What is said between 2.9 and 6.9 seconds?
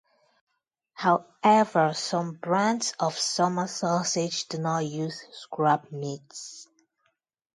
of summer sausage do not use scrap meats.